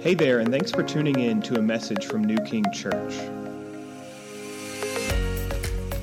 [0.00, 3.14] Hey there, and thanks for tuning in to a message from New King Church.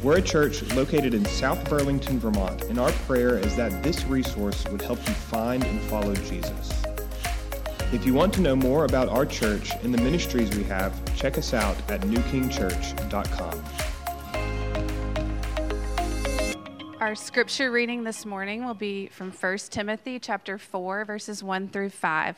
[0.04, 4.64] We're a church located in South Burlington, Vermont, and our prayer is that this resource
[4.68, 6.84] would help you find and follow Jesus.
[7.92, 11.40] If you want to know more about our church and the ministries we have, check
[11.40, 13.64] us out at newkingchurch.com.
[17.00, 21.90] Our scripture reading this morning will be from 1 Timothy chapter 4 verses 1 through
[21.90, 22.38] 5.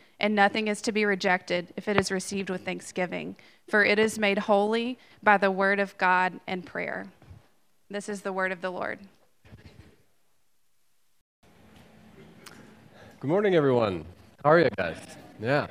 [0.21, 3.35] and nothing is to be rejected if it is received with thanksgiving,
[3.67, 7.07] for it is made holy by the word of God and prayer.
[7.89, 8.99] This is the word of the Lord.
[13.19, 14.05] Good morning, everyone.
[14.43, 14.97] How are you guys?
[15.41, 15.67] Yeah.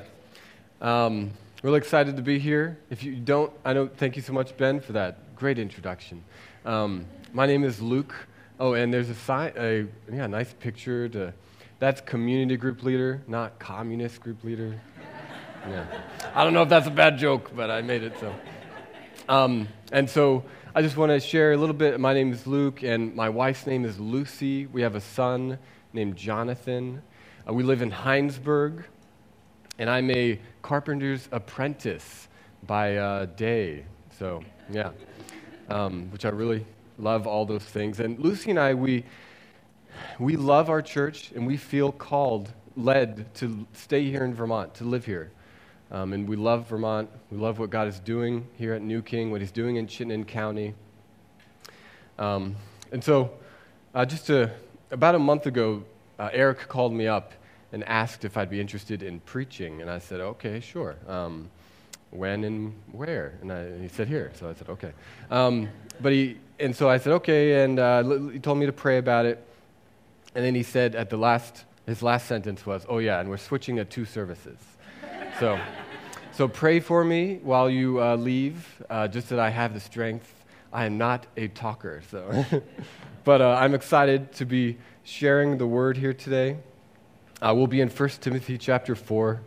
[0.81, 1.31] Um,
[1.63, 2.77] really excited to be here.
[2.91, 6.25] If you don't, I know, thank you so much, Ben, for that great introduction.
[6.65, 8.15] Um, my name is Luke.
[8.59, 11.33] Oh, and there's a, sign, a yeah, nice picture to
[11.81, 14.79] that's community group leader, not communist group leader.
[15.67, 15.87] Yeah.
[16.35, 18.35] I don't know if that's a bad joke, but I made it so.
[19.29, 21.99] Um, and so I just want to share a little bit.
[21.99, 24.67] My name is Luke, and my wife's name is Lucy.
[24.67, 25.59] We have a son
[25.95, 27.01] named Jonathan.
[27.49, 28.85] Uh, we live in Hinesburg,
[29.79, 32.29] and I'm a carpenter's apprentice
[32.67, 33.87] by uh, day.
[34.19, 34.91] So, yeah,
[35.71, 36.67] um, which I really
[36.99, 38.01] love all those things.
[38.01, 39.05] And Lucy and I, we
[40.19, 44.85] we love our church and we feel called, led to stay here in Vermont, to
[44.85, 45.31] live here.
[45.91, 47.11] Um, and we love Vermont.
[47.31, 50.25] We love what God is doing here at New King, what He's doing in Chittenden
[50.25, 50.75] County.
[52.19, 52.57] Um,
[52.93, 53.33] and so,
[53.95, 54.31] uh, just
[54.91, 55.83] about a month ago,
[56.19, 57.33] uh, Eric called me up
[57.73, 59.81] and asked if I'd be interested in preaching.
[59.81, 60.97] And I said, okay, sure.
[61.09, 61.51] Um,
[62.11, 63.39] when and where?
[63.41, 64.33] And, I, and, he said, here.
[64.35, 64.93] So I said, okay.
[65.31, 65.69] Um,
[66.01, 67.65] but he, and so I said, okay.
[67.65, 69.45] And uh, he told me to pray about it.
[70.35, 73.37] And then he said at the last, his last sentence was, Oh, yeah, and we're
[73.37, 74.59] switching to two services.
[75.39, 75.59] so,
[76.33, 80.33] so pray for me while you uh, leave, uh, just that I have the strength.
[80.73, 82.45] I am not a talker, so.
[83.25, 86.57] but uh, I'm excited to be sharing the word here today.
[87.43, 89.41] Uh, we'll be in 1 Timothy chapter 4.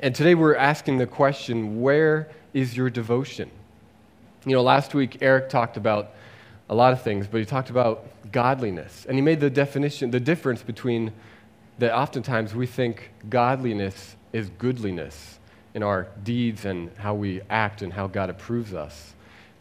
[0.00, 3.50] And today we're asking the question where is your devotion?
[4.44, 6.12] You know, last week Eric talked about
[6.70, 9.04] a lot of things, but he talked about godliness.
[9.06, 11.12] And he made the definition, the difference between
[11.80, 15.40] that oftentimes we think godliness is goodliness
[15.74, 19.14] in our deeds and how we act and how God approves us.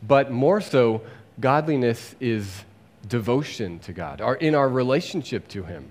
[0.08, 1.02] But more so,
[1.40, 2.64] godliness is
[3.08, 5.88] devotion to God, or in our relationship to Him.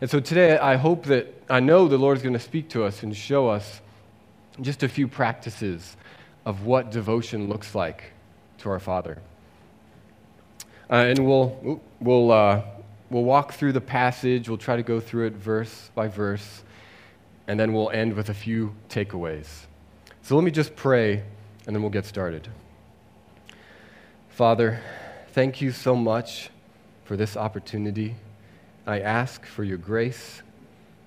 [0.00, 2.84] And so today, I hope that I know the Lord is going to speak to
[2.84, 3.80] us and show us
[4.60, 5.96] just a few practices
[6.44, 8.12] of what devotion looks like
[8.58, 9.18] to our Father.
[10.90, 12.62] Uh, and we'll, we'll, uh,
[13.10, 14.48] we'll walk through the passage.
[14.48, 16.64] We'll try to go through it verse by verse.
[17.46, 19.46] And then we'll end with a few takeaways.
[20.22, 21.22] So let me just pray,
[21.66, 22.48] and then we'll get started.
[24.28, 24.82] Father,
[25.32, 26.50] thank you so much
[27.04, 28.16] for this opportunity.
[28.86, 30.42] I ask for your grace.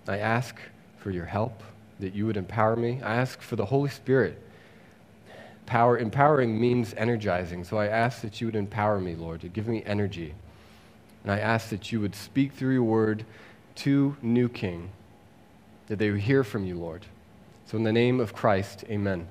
[0.08, 0.56] I ask
[0.98, 1.62] for your help,
[2.00, 3.02] that you would empower me.
[3.04, 4.42] I ask for the Holy Spirit
[5.66, 7.64] Power, empowering means energizing.
[7.64, 10.34] So I ask that you would empower me, Lord, to give me energy.
[11.24, 13.26] And I ask that you would speak through your word
[13.76, 14.90] to New King,
[15.88, 17.06] that they would hear from you, Lord.
[17.66, 19.28] So in the name of Christ, amen.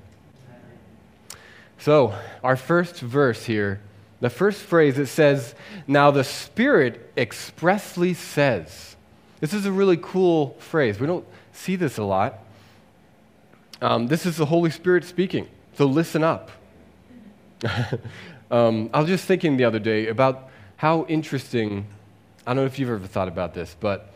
[1.78, 3.80] So, our first verse here,
[4.20, 5.54] the first phrase, it says,
[5.88, 8.94] Now the Spirit expressly says.
[9.40, 11.00] This is a really cool phrase.
[11.00, 12.38] We don't see this a lot.
[13.80, 15.48] Um, this is the Holy Spirit speaking.
[15.82, 16.52] So listen up.
[18.52, 21.88] um, I was just thinking the other day about how interesting,
[22.46, 24.14] I don't know if you've ever thought about this, but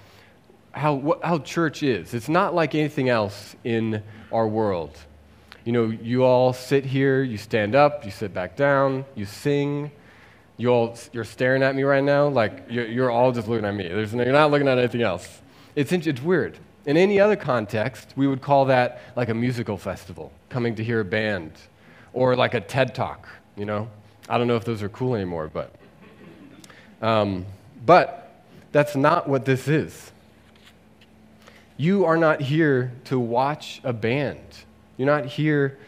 [0.70, 2.14] how, what, how church is.
[2.14, 4.96] It's not like anything else in our world.
[5.64, 9.90] You know, you all sit here, you stand up, you sit back down, you sing.
[10.58, 13.74] You all, you're staring at me right now, like you're, you're all just looking at
[13.74, 13.88] me.
[13.88, 15.40] There's, you're not looking at anything else.
[15.74, 16.58] It's, it's weird.
[16.86, 21.00] In any other context, we would call that like a musical festival, coming to hear
[21.00, 21.52] a band,
[22.12, 23.90] or like a TED Talk, you know?
[24.28, 25.72] I don't know if those are cool anymore, but.
[27.02, 27.44] Um,
[27.84, 30.12] but that's not what this is.
[31.76, 34.40] You are not here to watch a band.
[34.96, 35.78] You're not here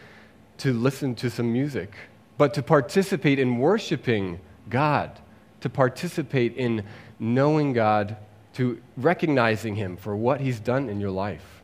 [0.59, 1.93] to listen to some music,
[2.37, 5.17] but to participate in worshiping God,
[5.61, 6.83] to participate in
[7.19, 8.17] knowing God,
[8.59, 11.61] to recognizing Him for what He's done in your life.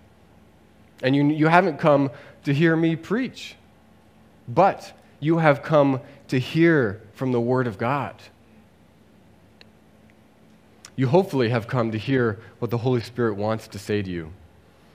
[1.04, 2.10] And you, you haven't come
[2.46, 3.56] to hear me preach,
[4.48, 6.00] but you have come
[6.30, 8.16] to hear from the Word of God.
[10.96, 14.32] You hopefully have come to hear what the Holy Spirit wants to say to you.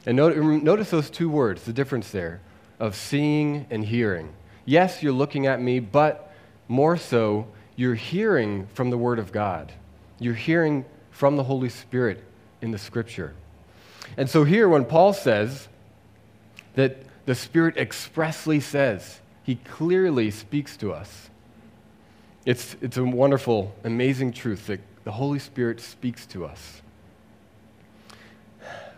[0.07, 2.41] And notice those two words, the difference there
[2.79, 4.33] of seeing and hearing.
[4.65, 6.35] Yes, you're looking at me, but
[6.67, 7.47] more so,
[7.77, 9.71] you're hearing from the Word of God.
[10.19, 10.87] You're hearing
[11.21, 12.25] from the Holy Spirit
[12.63, 13.35] in the Scripture.
[14.17, 15.69] And so, here, when Paul says
[16.77, 16.97] that
[17.27, 21.29] the Spirit expressly says, he clearly speaks to us.
[22.47, 26.81] It's, it's a wonderful, amazing truth that the Holy Spirit speaks to us.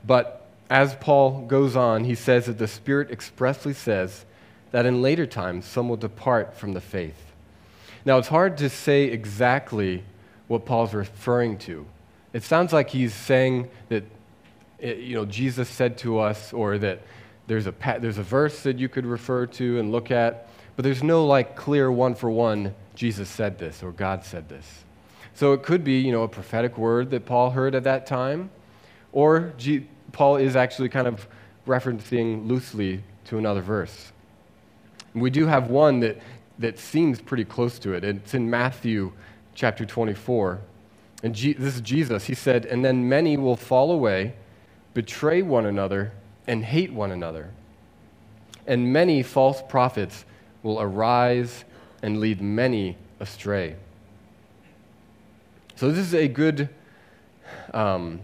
[0.06, 4.24] But as Paul goes on, he says that the Spirit expressly says
[4.70, 7.32] that in later times some will depart from the faith.
[8.04, 10.04] Now, it's hard to say exactly
[10.46, 11.84] what Paul's referring to.
[12.32, 14.04] It sounds like he's saying that
[14.78, 17.00] it, you know, Jesus said to us, or that
[17.46, 21.02] there's a, there's a verse that you could refer to and look at, but there's
[21.02, 24.84] no like clear one for one, Jesus said this or God said this.
[25.34, 28.50] So it could be, you know, a prophetic word that Paul heard at that time,
[29.12, 31.26] or G- Paul is actually kind of
[31.66, 34.12] referencing loosely to another verse.
[35.14, 36.18] We do have one that,
[36.58, 38.04] that seems pretty close to it.
[38.04, 39.12] It's in Matthew
[39.54, 40.60] chapter 24.
[41.22, 42.24] And G- this is Jesus.
[42.24, 44.34] He said, And then many will fall away,
[44.94, 46.12] betray one another,
[46.46, 47.50] and hate one another.
[48.66, 50.24] And many false prophets
[50.62, 51.64] will arise
[52.02, 53.76] and lead many astray.
[55.76, 56.68] So, this is a good,
[57.72, 58.20] um,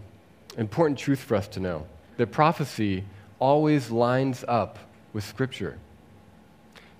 [0.57, 1.85] important truth for us to know
[2.17, 3.05] that prophecy
[3.39, 4.77] always lines up
[5.13, 5.77] with Scripture.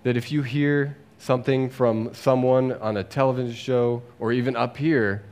[0.02, 5.22] That if you hear something from someone on a television show or even up here,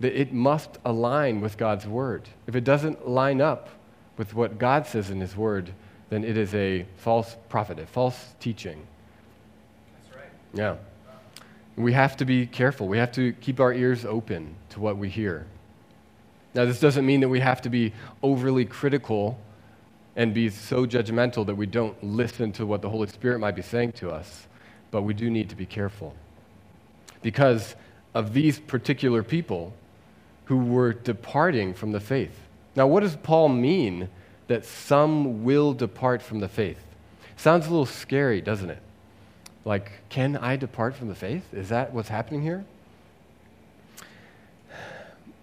[0.00, 2.28] that it must align with God's Word.
[2.46, 3.68] If it doesn't line up
[4.16, 5.72] with what God says in His Word,
[6.10, 8.86] then it is a false prophet, a false teaching.
[10.02, 10.30] That's right.
[10.52, 10.76] Yeah.
[11.76, 12.86] We have to be careful.
[12.86, 15.46] We have to keep our ears open to what we hear.
[16.54, 17.92] Now, this doesn't mean that we have to be
[18.22, 19.38] overly critical
[20.14, 23.62] and be so judgmental that we don't listen to what the Holy Spirit might be
[23.62, 24.46] saying to us,
[24.92, 26.14] but we do need to be careful.
[27.22, 27.74] Because
[28.14, 29.72] of these particular people
[30.46, 32.38] who were departing from the faith.
[32.76, 34.08] Now, what does Paul mean
[34.48, 36.82] that some will depart from the faith?
[37.36, 38.80] Sounds a little scary, doesn't it?
[39.64, 41.52] Like, can I depart from the faith?
[41.54, 42.64] Is that what's happening here?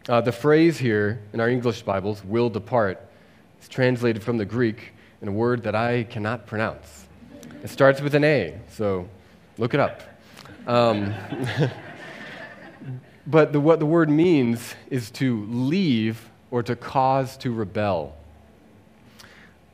[0.09, 2.99] Uh, the phrase here in our English Bibles, will depart,
[3.61, 7.05] is translated from the Greek in a word that I cannot pronounce.
[7.63, 9.07] It starts with an A, so
[9.57, 10.01] look it up.
[10.67, 11.13] Um,
[13.27, 18.15] but the, what the word means is to leave or to cause to rebel.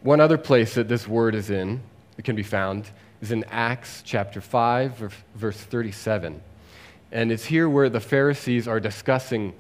[0.02, 1.82] One other place that this word is in,
[2.18, 2.90] it can be found,
[3.22, 6.42] is in Acts chapter 5, verse 37.
[7.12, 9.54] And it's here where the Pharisees are discussing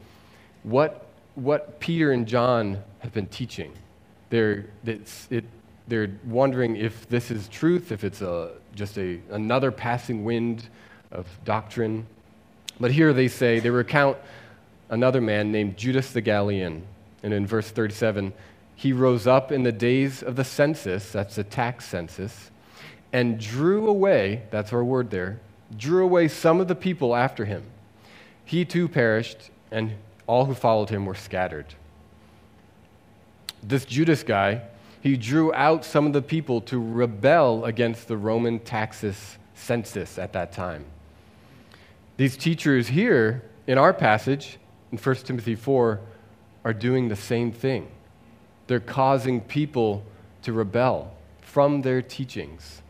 [0.63, 3.74] what, what Peter and John have been teaching.
[4.30, 5.45] They're, it,
[5.88, 10.70] they're wondering if this is truth, if it's a, just a, another passing wind
[11.12, 12.06] of doctrine.
[12.79, 14.17] But here they say, they recount
[14.89, 16.84] another man named Judas the Galilean.
[17.24, 18.34] And in verse 37,
[18.75, 22.51] he rose up in the days of the census, that's the tax census,
[23.12, 25.39] and drew away, that's our word there,
[25.75, 27.63] drew away some of the people after him.
[28.46, 29.93] He too perished, and
[30.27, 31.65] all who followed him were scattered.
[33.63, 34.62] This Judas guy,
[35.01, 40.34] he drew out some of the people to rebel against the Roman taxes census at
[40.34, 40.86] that time.
[42.17, 44.57] These teachers here in our passage,
[44.91, 46.00] in 1 Timothy 4,
[46.65, 47.88] are doing the same thing.
[48.65, 50.03] They're causing people
[50.41, 52.81] to rebel from their teachings.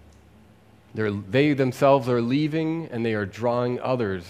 [0.94, 4.24] They're, they themselves are leaving and they are drawing others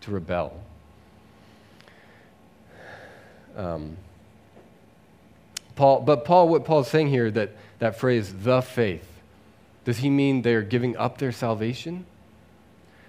[0.00, 0.58] to rebel.
[3.56, 3.96] Um,
[5.76, 7.50] Paul, but Paul, what Paul's saying here, that,
[7.80, 9.06] that phrase, the faith,
[9.84, 12.06] does he mean they're giving up their salvation?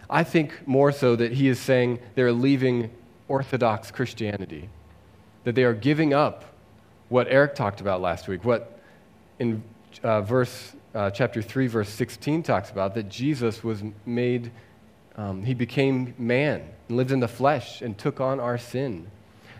[0.09, 2.89] I think more so that he is saying they're leaving
[3.27, 4.69] Orthodox Christianity,
[5.43, 6.45] that they are giving up
[7.09, 8.79] what Eric talked about last week, what
[9.37, 9.63] in
[10.03, 14.51] uh, verse uh, chapter 3, verse 16 talks about that Jesus was made,
[15.15, 19.07] um, he became man and lived in the flesh and took on our sin.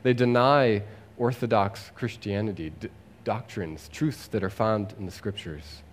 [0.01, 0.83] They deny
[1.17, 2.89] Orthodox Christianity, d-
[3.23, 5.83] doctrines, truths that are found in the scriptures.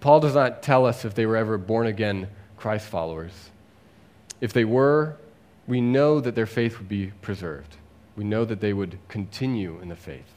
[0.00, 3.50] Paul does not tell us if they were ever born again Christ followers.
[4.40, 5.16] If they were,
[5.66, 7.76] we know that their faith would be preserved.
[8.16, 10.32] We know that they would continue in the faith.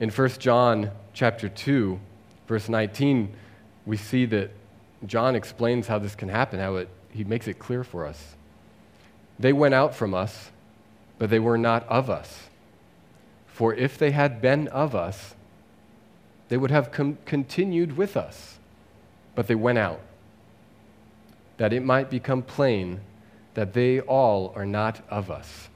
[0.00, 1.98] In 1 John chapter 2,
[2.46, 3.34] verse 19,
[3.86, 4.50] we see that
[5.06, 8.34] John explains how this can happen, how it, he makes it clear for us.
[9.38, 10.50] They went out from us,
[11.18, 12.48] but they were not of us.
[13.46, 15.34] For if they had been of us,
[16.48, 18.58] they would have com- continued with us,
[19.34, 20.00] but they went out,
[21.62, 22.98] that it might become plain
[23.54, 25.68] that they all are not of us.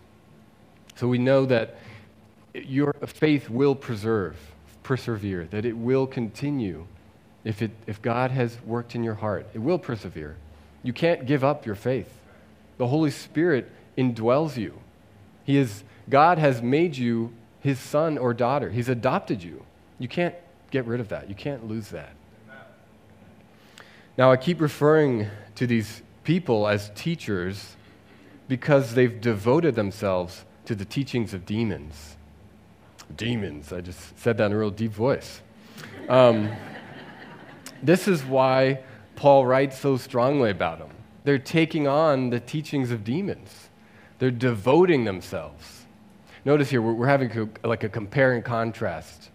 [0.96, 1.76] So we know that
[2.54, 4.36] your faith will preserve,
[4.82, 6.88] persevere, that it will continue.
[7.44, 10.34] If, it, if God has worked in your heart, it will persevere.
[10.82, 12.12] You can't give up your faith.
[12.78, 14.74] The Holy Spirit indwells you.
[15.44, 18.70] He is, God has made you his son or daughter.
[18.70, 19.64] He's adopted you.
[20.00, 20.34] You can't
[20.72, 21.28] get rid of that.
[21.28, 22.10] You can't lose that.
[24.18, 27.76] Now, I keep referring to these people as teachers
[28.48, 32.16] because they've devoted themselves to the teachings of demons.
[33.16, 33.72] Demons.
[33.72, 35.40] I just said that in a real deep voice.
[36.08, 36.50] Um,
[37.82, 38.80] this is why
[39.16, 40.90] Paul writes so strongly about them.
[41.24, 43.68] They're taking on the teachings of demons,
[44.18, 45.86] they're devoting themselves.
[46.44, 49.30] Notice here, we're, we're having a, like a compare and contrast.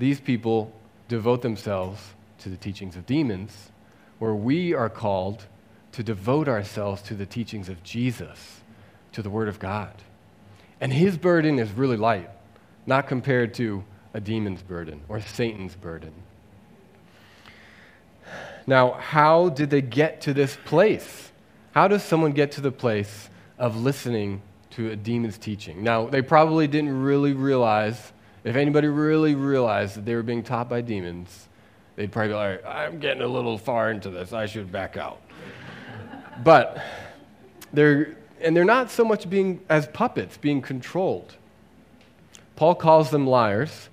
[0.00, 0.72] These people
[1.06, 2.00] devote themselves
[2.38, 3.70] to the teachings of demons,
[4.18, 5.44] where we are called
[5.92, 8.60] to devote ourselves to the teachings of Jesus,
[9.12, 9.94] to the Word of God.
[10.80, 12.30] And his burden is really light,
[12.86, 16.12] not compared to a demon's burden or Satan's burden.
[18.66, 21.32] Now, how did they get to this place?
[21.72, 23.28] How does someone get to the place
[23.58, 25.82] of listening to a demon's teaching?
[25.82, 28.12] Now, they probably didn't really realize,
[28.44, 31.48] if anybody really realized that they were being taught by demons,
[31.96, 35.20] they'd probably be like, I'm getting a little far into this, I should back out.
[36.42, 36.82] But
[37.72, 41.36] they're, and they're not so much being as puppets, being controlled.
[42.56, 43.88] Paul calls them liars.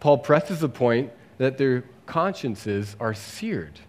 [0.00, 3.80] Paul presses the point that their consciences are seared.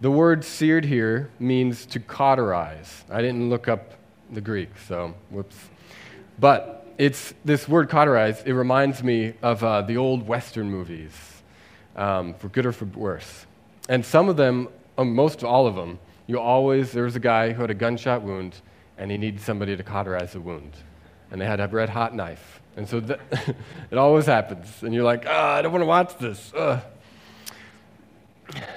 [0.00, 3.04] The word seared here means to cauterize.
[3.10, 3.94] I didn't look up
[4.30, 5.56] the Greek, so whoops.
[6.38, 11.12] But it's this word cauterize, it reminds me of uh, the old Western movies,
[11.96, 13.46] um, for good or for worse.
[13.88, 17.52] And some of them, um, most all of them, you always, there was a guy
[17.52, 18.54] who had a gunshot wound
[18.98, 20.72] and he needed somebody to cauterize the wound.
[21.30, 22.60] And they had a red hot knife.
[22.76, 23.18] And so th-
[23.90, 24.82] it always happens.
[24.82, 26.52] And you're like, oh, I don't want to watch this.
[26.54, 26.80] Ugh.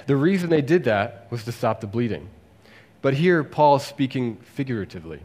[0.06, 2.28] The reason they did that was to stop the bleeding.
[3.02, 5.20] But here, Paul is speaking figuratively.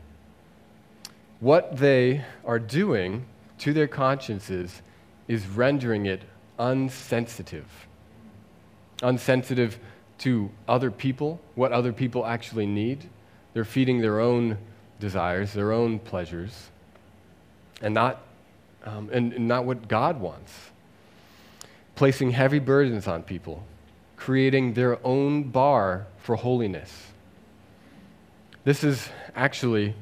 [1.40, 3.26] What they are doing
[3.60, 4.82] to their consciences
[5.28, 6.24] is rendering it
[6.60, 7.88] unsensitive.
[9.02, 9.80] Unsensitive
[10.20, 13.10] to other people, what other people actually need.
[13.54, 14.58] They're feeding their own
[15.00, 16.70] desires, their own pleasures,
[17.82, 18.22] and not,
[18.84, 20.54] um, and, and not what God wants.
[21.96, 23.64] Placing heavy burdens on people,
[24.16, 27.08] creating their own bar for holiness.
[28.64, 29.96] This is actually,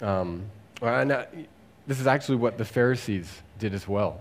[0.00, 0.44] um,
[0.80, 4.20] this is actually what the Pharisees did as well.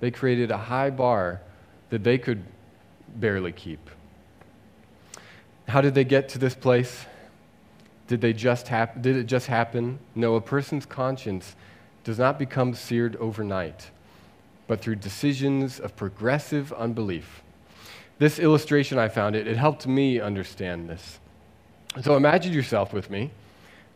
[0.00, 1.40] They created a high bar
[1.90, 2.42] that they could
[3.14, 3.90] barely keep.
[5.68, 7.06] How did they get to this place?
[8.06, 9.98] Did, they just hap- did it just happen?
[10.14, 11.56] No, a person's conscience
[12.04, 13.90] does not become seared overnight,
[14.68, 17.42] but through decisions of progressive unbelief.
[18.18, 21.18] This illustration I found, it, it helped me understand this.
[22.02, 23.30] So imagine yourself with me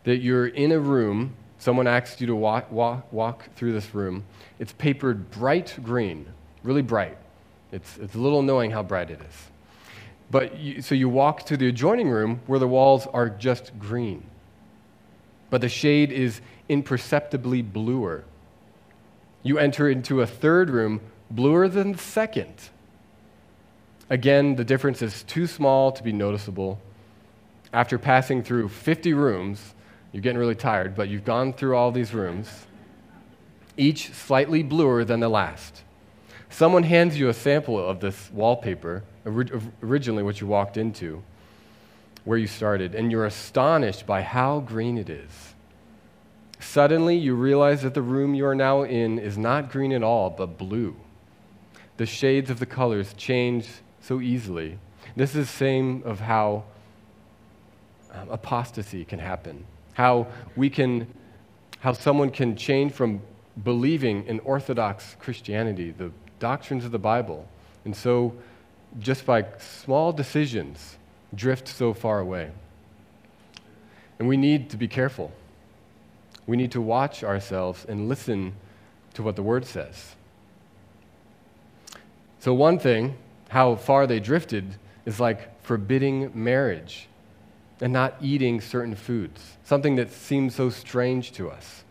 [0.03, 4.25] that you're in a room, someone asks you to walk, walk, walk through this room.
[4.59, 6.25] It's papered bright green,
[6.63, 7.17] really bright.
[7.71, 9.50] It's, it's a little annoying how bright it is.
[10.31, 14.23] But you, so you walk to the adjoining room where the walls are just green,
[15.49, 18.23] but the shade is imperceptibly bluer.
[19.43, 22.53] You enter into a third room, bluer than the second.
[24.09, 26.79] Again, the difference is too small to be noticeable.
[27.73, 29.73] After passing through 50 rooms,
[30.13, 32.67] you're getting really tired, but you've gone through all these rooms,
[33.75, 35.83] each slightly bluer than the last.
[36.49, 41.23] Someone hands you a sample of this wallpaper, originally what you walked into,
[42.25, 45.53] where you started, and you're astonished by how green it is.
[46.59, 50.29] Suddenly, you realize that the room you are now in is not green at all,
[50.29, 50.95] but blue.
[51.97, 53.67] The shades of the colors change
[53.99, 54.77] so easily.
[55.15, 56.63] This is the same of how
[58.11, 59.65] um, apostasy can happen.
[59.93, 61.07] How we can,
[61.79, 63.21] how someone can change from
[63.63, 67.47] believing in Orthodox Christianity, the doctrines of the Bible,
[67.85, 68.33] and so
[68.99, 70.97] just by small decisions,
[71.33, 72.51] drift so far away.
[74.19, 75.31] And we need to be careful.
[76.45, 78.53] We need to watch ourselves and listen
[79.13, 80.15] to what the Word says.
[82.39, 83.17] So, one thing,
[83.49, 87.07] how far they drifted, is like forbidding marriage
[87.79, 91.83] and not eating certain foods, something that seems so strange to us.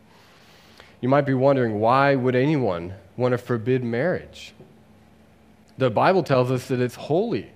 [1.01, 4.55] You might be wondering why would anyone want to forbid marriage?
[5.81, 7.51] The Bible tells us that it's holy.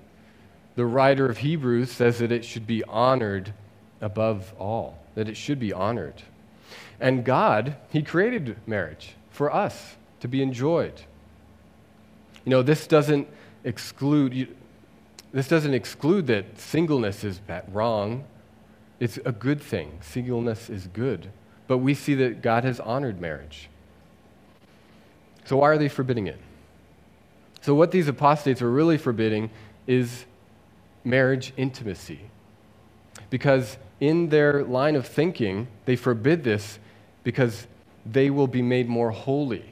[0.76, 3.52] The writer of Hebrews says that it should be honored
[4.00, 6.22] above all, that it should be honored.
[6.98, 11.02] And God, He created marriage for us to be enjoyed.
[12.46, 13.28] You know, this doesn't
[13.62, 14.56] exclude
[15.32, 18.24] this doesn't exclude that singleness is wrong.
[19.00, 19.98] It's a good thing.
[20.00, 21.28] Singleness is good.
[21.66, 23.68] But we see that God has honored marriage.
[25.44, 26.38] So why are they forbidding it?
[27.64, 29.48] So what these apostates are really forbidding
[29.86, 30.26] is
[31.02, 32.20] marriage intimacy.
[33.30, 36.78] Because in their line of thinking, they forbid this
[37.22, 37.66] because
[38.04, 39.64] they will be made more holy.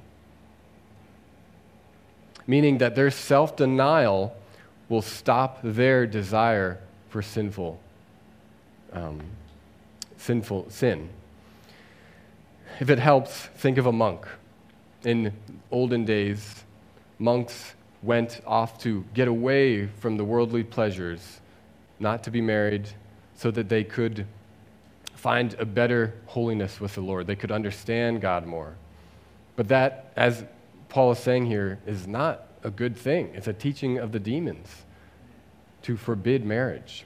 [2.46, 4.34] Meaning that their self denial
[4.88, 6.80] will stop their desire
[7.11, 7.78] for sinful,
[8.94, 9.20] um,
[10.16, 11.11] sinful sin.
[12.80, 14.26] If it helps, think of a monk.
[15.04, 15.34] In
[15.70, 16.64] olden days,
[17.18, 21.40] monks went off to get away from the worldly pleasures,
[21.99, 22.88] not to be married,
[23.37, 24.26] so that they could
[25.14, 27.26] find a better holiness with the Lord.
[27.26, 28.75] They could understand God more.
[29.54, 30.44] But that, as
[30.88, 33.30] Paul is saying here, is not a good thing.
[33.35, 34.68] It's a teaching of the demons
[35.82, 37.04] to forbid marriage.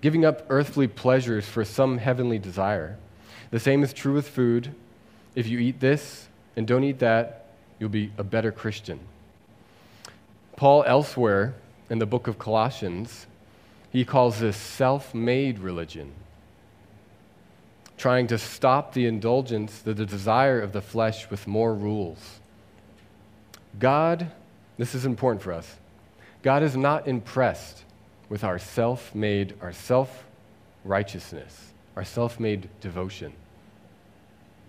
[0.00, 2.98] Giving up earthly pleasures for some heavenly desire.
[3.50, 4.74] The same is true with food.
[5.34, 7.46] If you eat this and don't eat that,
[7.78, 8.98] you'll be a better Christian.
[10.56, 11.54] Paul, elsewhere
[11.90, 13.26] in the book of Colossians,
[13.90, 16.12] he calls this self made religion,
[17.96, 22.40] trying to stop the indulgence, the, desire of the flesh with more rules.
[23.78, 24.30] God,
[24.78, 25.76] this is important for us,
[26.42, 27.84] God is not impressed
[28.28, 30.24] with our self made, our self
[30.84, 33.32] righteousness, our self made devotion.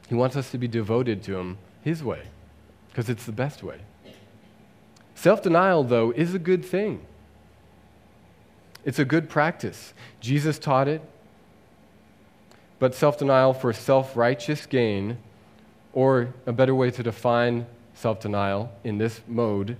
[0.07, 2.23] He wants us to be devoted to Him His way,
[2.89, 3.79] because it's the best way.
[5.25, 7.03] Self denial, though, is a good thing.
[8.83, 9.95] It's a good practice.
[10.19, 11.01] Jesus taught it.
[12.77, 15.17] But self denial for self righteous gain,
[15.93, 19.77] or a better way to define self denial in this mode,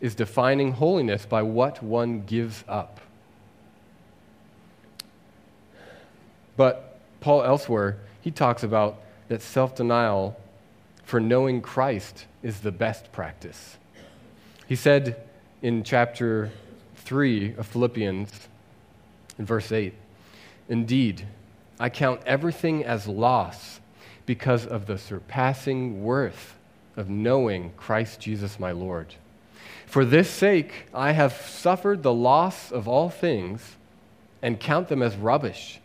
[0.00, 3.00] is defining holiness by what one gives up.
[6.56, 10.40] But Paul elsewhere, he talks about that self denial
[11.02, 13.76] for knowing Christ is the best practice.
[14.66, 15.22] He said
[15.60, 16.50] in chapter
[16.96, 18.48] 3 of Philippians,
[19.38, 19.92] in verse 8,
[20.70, 21.26] Indeed,
[21.78, 23.80] I count everything as loss
[24.24, 26.56] because of the surpassing worth
[26.96, 29.14] of knowing Christ Jesus my Lord.
[29.84, 33.76] For this sake, I have suffered the loss of all things
[34.40, 35.80] and count them as rubbish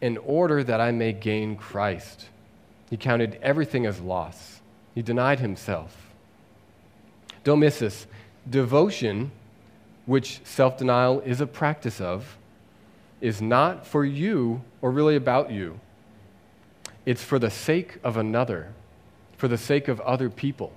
[0.00, 2.28] in order that I may gain Christ.
[2.88, 4.60] He counted everything as loss,
[4.94, 6.05] he denied himself
[7.46, 8.08] don't miss this.
[8.50, 9.30] Devotion,
[10.04, 12.36] which self denial is a practice of,
[13.20, 15.78] is not for you or really about you.
[17.04, 18.72] It's for the sake of another,
[19.36, 20.72] for the sake of other people.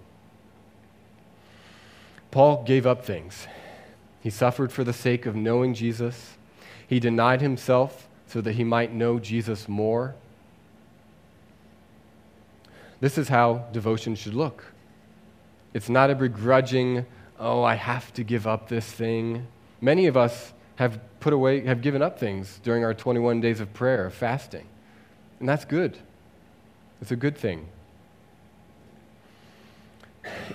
[2.30, 3.48] Paul gave up things.
[4.22, 6.38] He suffered for the sake of knowing Jesus.
[6.86, 10.14] He denied himself so that he might know Jesus more.
[13.00, 14.66] This is how devotion should look.
[15.74, 17.06] It's not a begrudging,
[17.40, 19.48] oh, I have to give up this thing.
[19.82, 23.74] Many of us have put away, have given up things during our 21 days of
[23.74, 24.66] prayer, of fasting.
[25.40, 25.98] And that's good.
[27.02, 27.68] It's a good thing.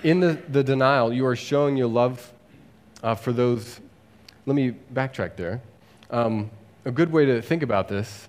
[0.03, 2.33] In the, the denial, you are showing your love
[3.01, 3.79] uh, for those.
[4.45, 5.61] Let me backtrack there.
[6.11, 6.51] Um,
[6.85, 8.27] a good way to think about this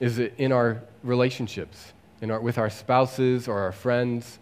[0.00, 4.38] is in our relationships, in our, with our spouses or our friends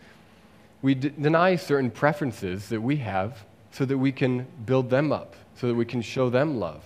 [0.82, 5.34] we d- deny certain preferences that we have so that we can build them up,
[5.54, 6.82] so that we can show them love.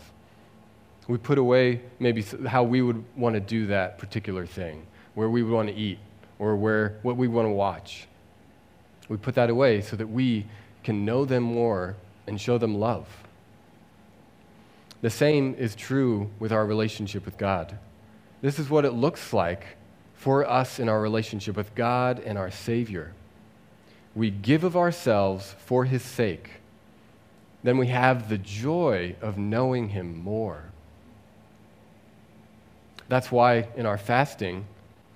[1.08, 5.42] We put away maybe how we would want to do that particular thing, where we
[5.42, 5.98] would want to eat,
[6.38, 8.06] or where what we want to watch.
[9.08, 10.46] We put that away so that we
[10.84, 13.06] can know them more and show them love.
[15.00, 17.78] The same is true with our relationship with God.
[18.42, 19.64] This is what it looks like
[20.14, 23.12] for us in our relationship with God and our Savior
[24.16, 26.50] we give of ourselves for his sake.
[27.62, 30.64] then we have the joy of knowing Him more.
[33.08, 34.66] That's why in our fasting,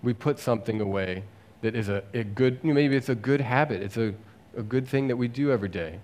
[0.02, 1.22] we put something away
[1.62, 4.14] that is a, a good, maybe it's a good habit, it's a,
[4.56, 6.00] a good thing that we do every day,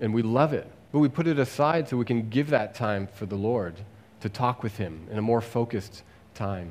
[0.00, 0.70] and we love it.
[0.92, 3.74] But we put it aside so we can give that time for the Lord
[4.20, 6.02] to talk with Him in a more focused
[6.34, 6.70] time.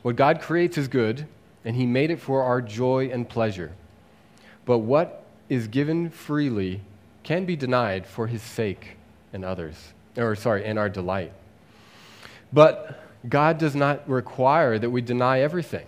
[0.00, 1.26] What God creates is good,
[1.64, 3.72] and He made it for our joy and pleasure.
[4.64, 6.80] But what is given freely
[7.22, 8.96] can be denied for His sake
[9.32, 11.32] and others, or sorry, and our delight.
[12.52, 15.86] But God does not require that we deny everything,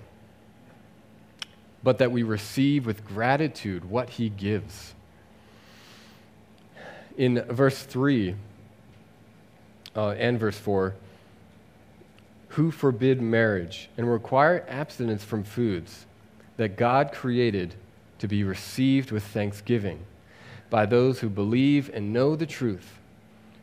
[1.83, 4.95] but that we receive with gratitude what He gives.
[7.17, 8.35] In verse 3
[9.95, 10.95] uh, and verse 4,
[12.49, 16.07] who forbid marriage and require abstinence from foods
[16.57, 17.75] that God created
[18.25, 20.03] to be received with thanksgiving
[20.71, 22.99] by those who believe and know the truth.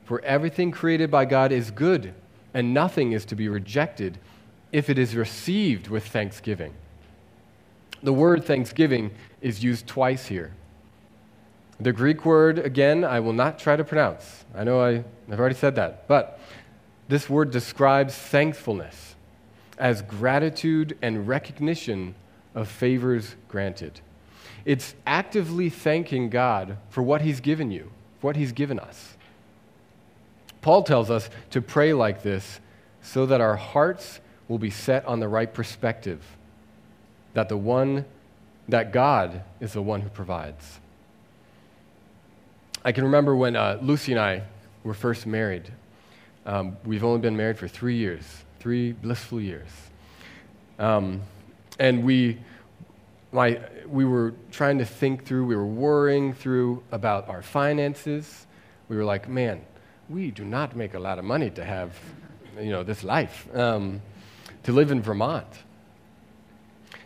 [0.05, 2.13] For everything created by God is good
[2.53, 4.19] and nothing is to be rejected
[4.71, 6.75] if it is received with thanksgiving.
[8.03, 9.09] The word thanksgiving
[9.41, 10.53] is used twice here.
[11.79, 14.45] The Greek word, again, I will not try to pronounce.
[14.53, 16.07] I know I, have already said that.
[16.07, 16.39] But
[17.07, 19.15] this word describes thankfulness
[19.79, 22.13] as gratitude and recognition
[22.53, 24.01] of favors granted.
[24.65, 29.15] It's actively thanking God for what He's given you, for what He's given us.
[30.61, 32.59] Paul tells us to pray like this
[33.01, 36.21] so that our hearts will be set on the right perspective,
[37.33, 38.05] that the one
[38.69, 40.79] that God is the one who provides.
[42.83, 44.43] I can remember when uh, Lucy and I
[44.83, 45.71] were first married.
[46.45, 48.23] Um, we've only been married for three years,
[48.59, 49.69] three blissful years.
[50.79, 51.21] Um,
[51.79, 52.39] and we,
[53.31, 58.45] my, we were trying to think through, we were worrying through about our finances.
[58.89, 59.61] We were like, man,
[60.09, 61.97] we do not make a lot of money to have,
[62.59, 64.01] you know, this life, um,
[64.63, 65.47] to live in Vermont.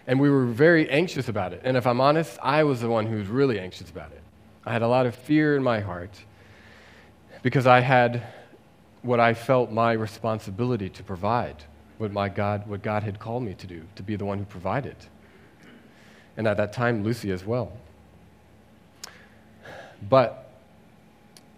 [0.08, 1.62] And we were very anxious about it.
[1.64, 4.22] And if I'm honest, I was the one who was really anxious about it.
[4.66, 6.12] I had a lot of fear in my heart
[7.44, 8.24] because I had
[9.04, 11.64] what I felt my responsibility to provide,
[12.00, 14.46] what my God, what God had called me to do, to be the one who
[14.46, 14.96] provided.
[16.38, 17.72] And at that time, Lucy as well.
[20.08, 20.50] But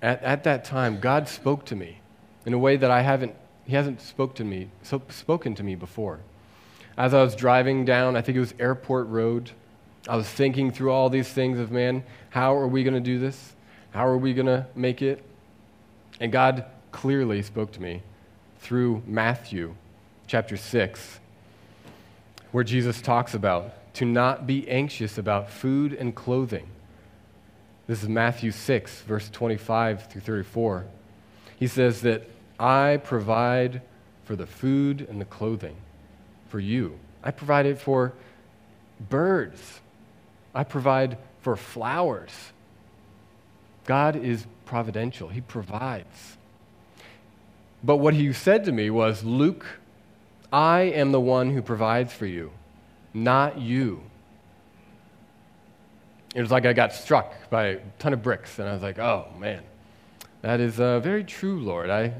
[0.01, 1.99] at, at that time, God spoke to me
[2.45, 3.33] in a way that I haven't,
[3.65, 6.19] He hasn't spoke to me, so, spoken to me before.
[6.97, 9.51] As I was driving down, I think it was Airport Road,
[10.07, 13.19] I was thinking through all these things of, man, how are we going to do
[13.19, 13.53] this?
[13.91, 15.23] How are we going to make it?
[16.19, 18.01] And God clearly spoke to me
[18.59, 19.75] through Matthew
[20.25, 21.19] chapter 6,
[22.51, 26.67] where Jesus talks about to not be anxious about food and clothing.
[27.87, 30.85] This is Matthew 6, verse 25 through 34.
[31.57, 32.29] He says that
[32.59, 33.81] I provide
[34.23, 35.75] for the food and the clothing
[36.47, 36.99] for you.
[37.23, 38.13] I provide it for
[39.09, 39.79] birds.
[40.53, 42.51] I provide for flowers.
[43.85, 46.37] God is providential, He provides.
[47.83, 49.65] But what he said to me was, Luke,
[50.53, 52.51] I am the one who provides for you,
[53.23, 54.01] not you.
[56.35, 58.99] It was like I got struck by a ton of bricks, and I was like,
[58.99, 59.63] oh, man,
[60.41, 61.89] that is uh, very true, Lord.
[61.89, 62.13] I,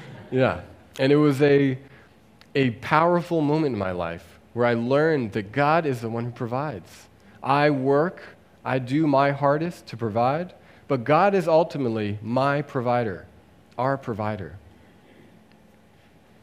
[0.30, 0.60] yeah.
[0.98, 1.78] And it was a,
[2.54, 6.30] a powerful moment in my life where I learned that God is the one who
[6.30, 7.06] provides.
[7.42, 8.22] I work,
[8.64, 10.54] I do my hardest to provide,
[10.86, 13.26] but God is ultimately my provider,
[13.76, 14.56] our provider.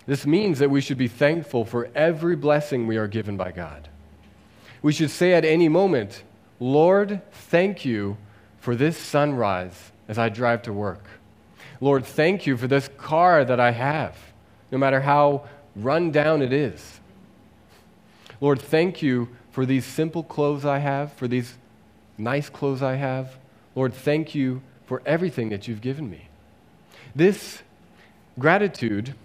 [0.05, 3.89] This means that we should be thankful for every blessing we are given by God.
[4.81, 6.23] We should say at any moment,
[6.59, 8.17] Lord, thank you
[8.59, 11.03] for this sunrise as I drive to work.
[11.81, 14.15] Lord, thank you for this car that I have,
[14.71, 16.99] no matter how run down it is.
[18.39, 21.57] Lord, thank you for these simple clothes I have, for these
[22.17, 23.37] nice clothes I have.
[23.73, 26.27] Lord, thank you for everything that you've given me.
[27.15, 27.63] This
[28.37, 29.15] gratitude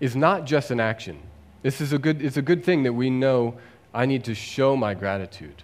[0.00, 1.18] is not just an action.
[1.62, 3.58] This is a good, it's a good thing that we know
[3.92, 5.62] I need to show my gratitude.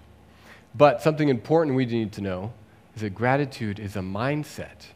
[0.74, 2.52] But something important we need to know
[2.94, 4.86] is that gratitude is a mindset,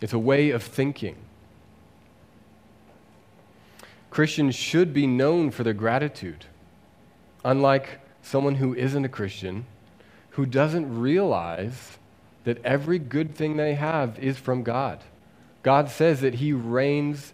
[0.00, 1.16] it's a way of thinking.
[4.10, 6.44] Christians should be known for their gratitude,
[7.44, 9.66] unlike someone who isn't a Christian,
[10.30, 11.98] who doesn't realize
[12.44, 15.00] that every good thing they have is from God.
[15.62, 17.32] God says that He reigns,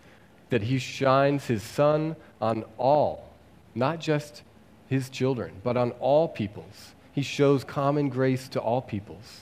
[0.51, 3.31] that He shines His sun on all
[3.75, 4.43] not just
[4.89, 6.95] his children, but on all peoples.
[7.13, 9.41] he shows common grace to all peoples.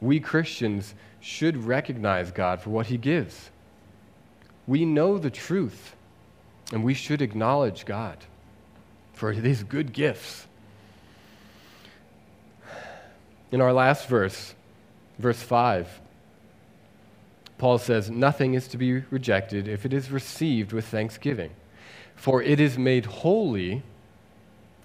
[0.00, 3.50] We Christians should recognize God for what he gives.
[4.66, 5.96] We know the truth,
[6.70, 8.18] and we should acknowledge God
[9.14, 10.46] for these good gifts.
[13.50, 14.54] In our last verse,
[15.18, 16.00] verse 5,
[17.62, 21.52] Paul says, Nothing is to be rejected if it is received with thanksgiving,
[22.16, 23.84] for it is made holy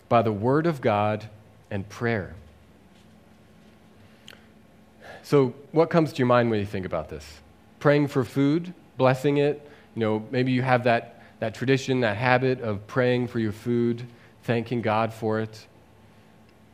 [0.10, 1.26] by the word of God
[1.72, 2.36] and prayer.
[5.24, 7.26] So, what comes to your mind when you think about this?
[7.80, 9.68] Praying for food, blessing it.
[9.96, 14.06] You know, maybe you have that, that tradition, that habit of praying for your food,
[14.44, 15.66] thanking God for it.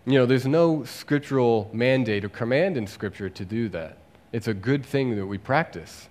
[0.05, 3.99] You know, there's no scriptural mandate or command in Scripture to do that.
[4.33, 6.09] It's a good thing that we practice.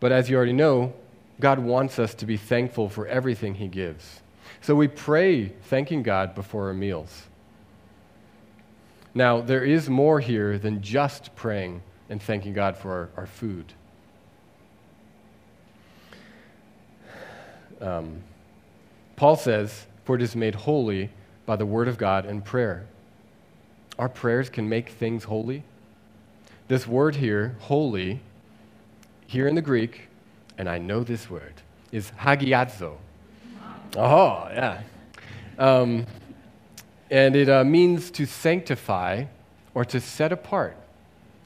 [0.00, 0.92] But as you already know,
[1.40, 4.20] God wants us to be thankful for everything He gives.
[4.60, 7.24] So we pray thanking God before our meals.
[9.14, 13.72] Now, there is more here than just praying and thanking God for our, our food.
[17.80, 18.22] Um,
[19.14, 21.10] Paul says, For it is made holy
[21.46, 22.86] by the word of God and prayer.
[23.98, 25.62] Our prayers can make things holy.
[26.66, 28.20] This word here, holy,
[29.26, 30.08] here in the Greek,
[30.56, 31.52] and I know this word,
[31.92, 32.96] is hagiazo.
[33.96, 34.80] Oh, yeah.
[35.58, 36.06] Um,
[37.10, 39.26] and it uh, means to sanctify
[39.74, 40.76] or to set apart.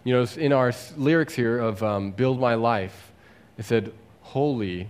[0.04, 3.10] You know, in our lyrics here of um, Build My Life,
[3.58, 4.88] it said, Holy,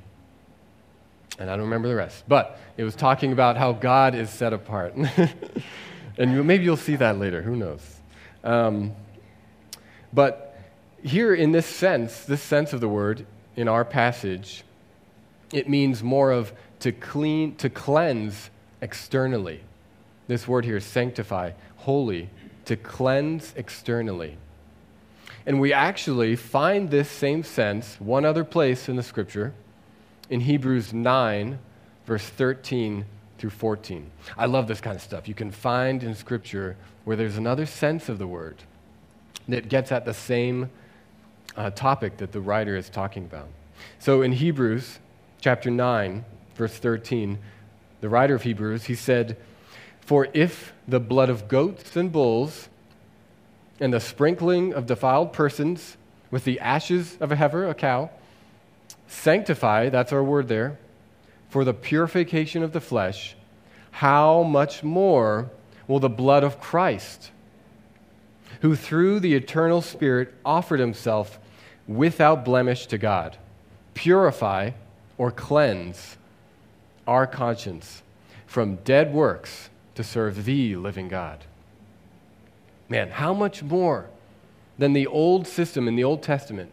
[1.38, 4.52] and I don't remember the rest, but it was talking about how God is set
[4.52, 4.94] apart.
[6.18, 7.80] and maybe you'll see that later, who knows?
[8.44, 8.94] Um,
[10.12, 10.56] but
[11.02, 14.64] here, in this sense, this sense of the word in our passage,
[15.52, 19.60] it means more of to clean, to cleanse externally.
[20.26, 22.30] This word here, sanctify, holy,
[22.66, 24.36] to cleanse externally.
[25.46, 29.54] And we actually find this same sense one other place in the scripture,
[30.28, 31.58] in Hebrews 9,
[32.06, 33.06] verse 13
[33.38, 34.10] through 14.
[34.36, 35.26] I love this kind of stuff.
[35.28, 38.56] You can find in scripture where there's another sense of the word
[39.48, 40.70] that gets at the same
[41.56, 43.48] uh, topic that the writer is talking about.
[43.98, 44.98] So in Hebrews
[45.40, 47.38] chapter 9, verse 13,
[48.00, 49.36] the writer of Hebrews, he said,
[50.00, 52.68] For if the blood of goats and bulls
[53.80, 55.96] and the sprinkling of defiled persons
[56.30, 58.10] with the ashes of a heifer, a cow,
[59.06, 60.78] sanctify, that's our word there,
[61.48, 63.34] for the purification of the flesh,
[63.90, 65.50] how much more
[65.86, 67.30] will the blood of Christ,
[68.60, 71.38] who through the eternal Spirit offered himself
[71.86, 73.36] without blemish to God,
[73.94, 74.70] purify
[75.16, 76.16] or cleanse
[77.06, 78.02] our conscience
[78.46, 81.44] from dead works to serve the living God.
[82.88, 84.06] Man, how much more
[84.78, 86.70] than the old system in the Old Testament?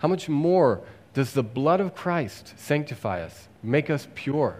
[0.00, 0.80] How much more
[1.14, 4.56] does the blood of Christ sanctify us, make us pure?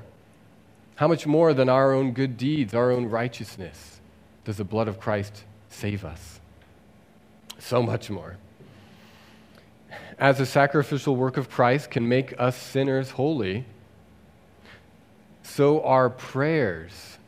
[0.96, 4.00] How much more than our own good deeds, our own righteousness,
[4.44, 6.35] does the blood of Christ save us?
[7.58, 8.36] So much more.
[10.18, 13.64] As the sacrificial work of Christ can make us sinners holy,
[15.42, 17.18] so our prayers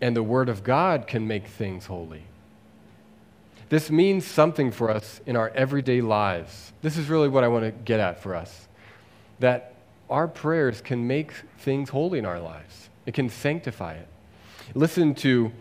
[0.00, 2.22] and the Word of God can make things holy.
[3.68, 6.72] This means something for us in our everyday lives.
[6.80, 8.68] This is really what I want to get at for us
[9.40, 9.74] that
[10.10, 14.08] our prayers can make things holy in our lives, it can sanctify it.
[14.74, 15.52] Listen to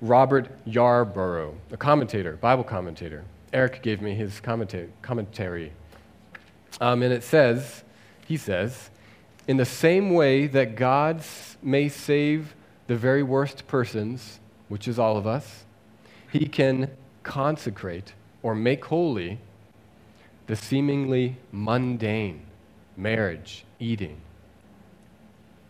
[0.00, 3.24] Robert Yarbrough, a commentator, Bible commentator.
[3.56, 5.72] Eric gave me his commentary.
[6.78, 7.84] Um, and it says,
[8.28, 8.90] he says,
[9.48, 11.22] in the same way that God
[11.62, 12.54] may save
[12.86, 15.64] the very worst persons, which is all of us,
[16.30, 16.90] he can
[17.22, 19.38] consecrate or make holy
[20.48, 22.42] the seemingly mundane
[22.94, 24.20] marriage, eating.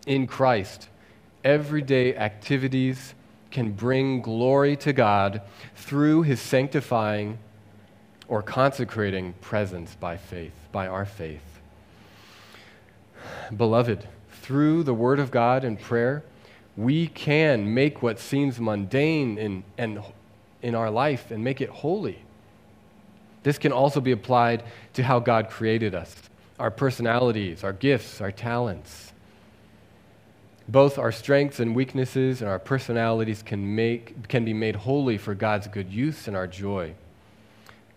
[0.09, 0.89] In Christ,
[1.45, 3.15] everyday activities
[3.53, 5.41] can bring glory to God
[5.77, 7.39] through his sanctifying
[8.29, 11.61] or consecrating presence by faith, by our faith.
[13.57, 14.07] Beloved,
[14.43, 16.23] through the Word of God and prayer,
[16.77, 19.65] we can make what seems mundane in,
[20.63, 22.19] in our life and make it holy.
[23.43, 26.15] This can also be applied to how God created us
[26.59, 29.13] our personalities, our gifts, our talents.
[30.69, 35.35] Both our strengths and weaknesses and our personalities can, make, can be made holy for
[35.35, 36.95] God's good use and our joy.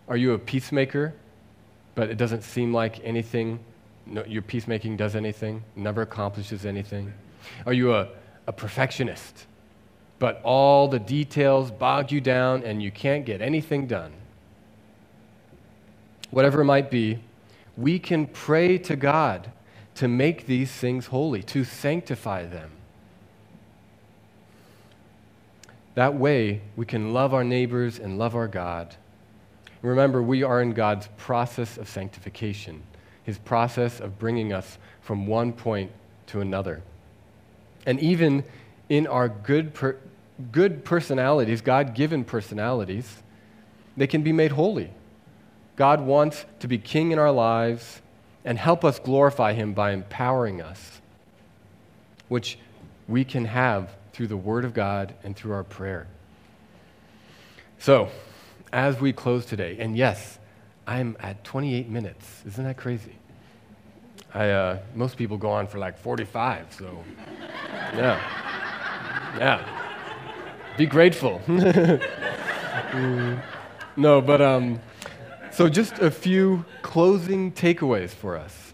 [0.10, 1.14] Are you a peacemaker,
[1.96, 3.60] but it doesn't seem like anything,
[4.06, 7.14] no, your peacemaking does anything, never accomplishes anything?
[7.66, 8.10] Are you a,
[8.48, 9.46] a perfectionist?
[10.20, 14.12] but all the details bog you down and you can't get anything done.
[16.30, 17.20] Whatever it might be,
[17.78, 19.52] we can pray to God
[19.96, 22.72] to make these things holy, to sanctify them.
[25.96, 28.96] That way, we can love our neighbors and love our God.
[29.82, 32.84] Remember, we are in God's process of sanctification,
[33.24, 35.92] his process of bringing us from one point
[36.28, 36.82] to another.
[37.86, 38.44] And even
[38.90, 39.98] in our good, per-
[40.52, 43.24] good personalities, God given personalities,
[43.96, 44.92] they can be made holy.
[45.76, 48.02] God wants to be king in our lives
[48.44, 51.02] and help us glorify him by empowering us,
[52.28, 52.58] which
[53.08, 56.08] we can have through the Word of God and through our prayer.
[57.80, 58.10] So,
[58.72, 60.40] as we close today, and yes,
[60.88, 62.44] I'm at 28 minutes.
[62.48, 63.16] Isn't that crazy?
[64.34, 67.04] I, uh, most people go on for like 45, so
[67.94, 68.20] yeah.
[69.38, 69.64] Yeah.
[70.78, 71.42] Be grateful.
[73.98, 74.80] no, but um,
[75.52, 78.74] so just a few closing takeaways for us.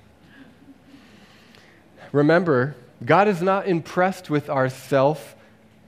[2.11, 5.35] Remember, God is not impressed with our self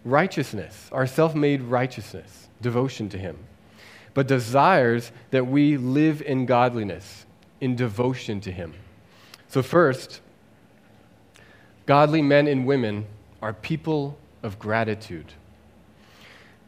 [0.04, 3.38] righteousness, our self made righteousness, devotion to Him,
[4.18, 7.28] but desires that we live in godliness,
[7.62, 8.74] in devotion to Him.
[9.48, 10.22] So, first,
[11.86, 13.06] godly men and women
[13.44, 15.34] are people of gratitude.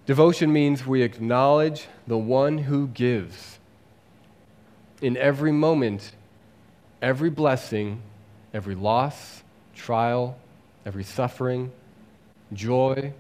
[0.05, 3.57] Devotion means we acknowledge the one who gives.
[5.01, 6.11] In every moment,
[7.01, 7.99] every blessing,
[8.53, 9.41] every loss,
[9.73, 10.37] trial,
[10.85, 11.71] every suffering,
[12.53, 13.11] joy,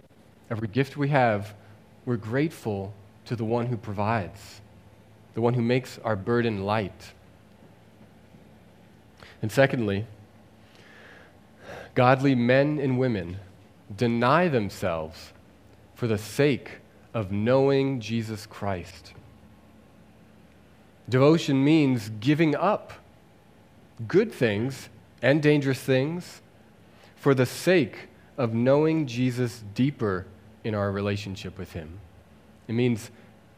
[0.51, 1.55] every gift we have,
[2.05, 2.93] we're grateful
[3.29, 4.59] to the one who provides,
[5.35, 7.13] the one who makes our burden light.
[9.39, 10.07] And secondly,
[11.93, 13.37] godly men and women
[13.95, 15.31] deny themselves
[15.93, 16.79] for the sake
[17.13, 19.13] of knowing Jesus Christ.
[21.07, 22.93] Devotion means giving up
[24.07, 24.89] good things
[25.21, 26.41] and dangerous things
[27.15, 28.07] for the sake
[28.39, 30.25] of knowing Jesus deeper
[30.63, 31.99] in our relationship with Him.
[32.67, 33.09] It means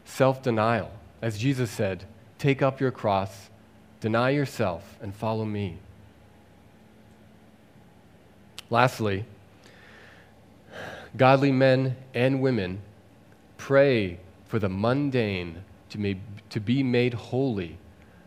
[0.04, 0.90] self denial.
[1.20, 2.04] As Jesus said,
[2.38, 3.50] take up your cross,
[4.00, 5.78] deny yourself, and follow me.
[8.70, 9.24] Lastly,
[11.16, 12.80] godly men and women
[13.58, 16.16] pray for the mundane to,
[16.50, 17.78] to be made holy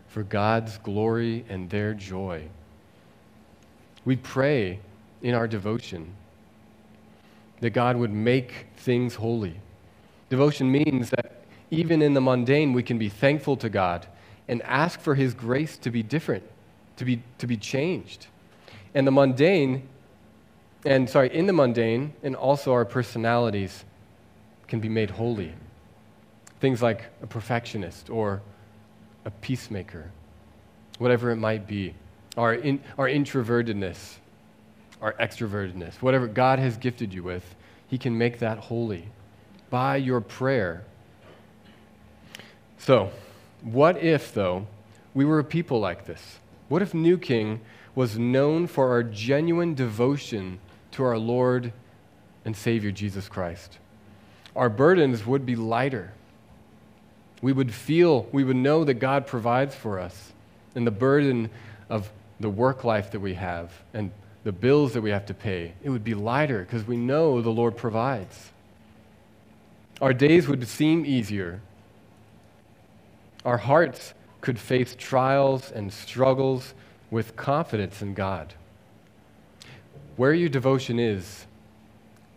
[0.08, 2.48] for God's glory and their joy.
[4.04, 4.78] We pray
[5.20, 6.14] in our devotion
[7.60, 9.60] that God would make things holy.
[10.30, 11.35] Devotion means that
[11.70, 14.06] even in the mundane, we can be thankful to God
[14.48, 16.44] and ask for His grace to be different,
[16.96, 18.26] to be, to be changed.
[18.94, 19.88] And the mundane,
[20.84, 23.84] and sorry, in the mundane, and also our personalities
[24.68, 25.52] can be made holy.
[26.60, 28.42] Things like a perfectionist or
[29.24, 30.10] a peacemaker,
[30.98, 31.94] whatever it might be,
[32.36, 34.16] our, in, our introvertedness
[35.00, 37.54] our extrovertedness, whatever God has gifted you with,
[37.88, 39.08] He can make that holy
[39.70, 40.84] by your prayer.
[42.78, 43.10] So,
[43.62, 44.66] what if, though,
[45.14, 46.38] we were a people like this?
[46.68, 47.60] What if New King
[47.94, 50.58] was known for our genuine devotion
[50.92, 51.72] to our Lord
[52.44, 53.78] and Savior Jesus Christ?
[54.54, 56.12] Our burdens would be lighter.
[57.42, 60.32] We would feel, we would know that God provides for us,
[60.74, 61.50] and the burden
[61.88, 62.10] of
[62.40, 64.10] the work life that we have and
[64.44, 67.50] the bills that we have to pay, it would be lighter because we know the
[67.50, 68.52] Lord provides.
[70.00, 71.60] Our days would seem easier.
[73.46, 76.74] Our hearts could face trials and struggles
[77.10, 78.52] with confidence in God.
[80.16, 81.46] Where your devotion is,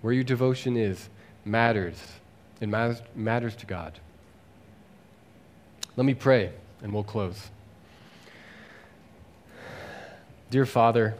[0.02, 1.10] where your devotion is,
[1.44, 2.02] matters.
[2.62, 4.00] It matters, matters to God.
[5.98, 7.50] Let me pray and we'll close.
[10.50, 11.16] Dear Father,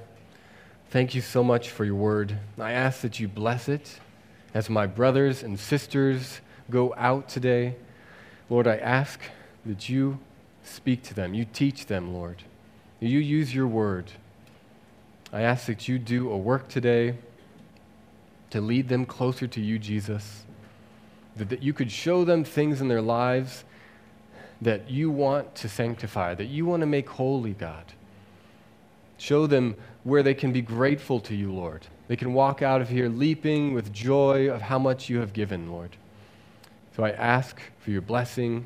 [0.92, 2.40] Thank you so much for your word.
[2.58, 4.00] I ask that you bless it
[4.56, 7.76] as my brothers and sisters go out today.
[8.50, 9.20] Lord, I ask
[9.70, 10.18] that you
[10.64, 12.42] speak to them, you teach them, Lord.
[13.00, 14.12] You use your word.
[15.32, 17.20] I ask that you do a work today
[18.50, 20.44] to lead them closer to you, Jesus.
[21.36, 23.64] That, that you could show them things in their lives
[24.60, 27.94] that you want to sanctify, that you want to make holy, God.
[29.20, 31.86] Show them where they can be grateful to you, Lord.
[32.08, 35.72] They can walk out of here leaping with joy of how much you have given,
[35.72, 35.96] Lord.
[36.96, 38.66] So I ask for your blessing